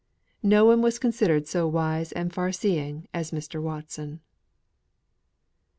[0.41, 3.61] No one was considered so wise and far seeing as Mr.
[3.61, 4.19] Watson.